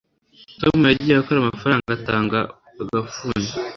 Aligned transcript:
tom 0.59 0.77
yagiye 0.89 1.15
akora 1.17 1.37
amafaranga 1.39 1.89
atanga 1.97 2.39
agafuni 2.81 3.49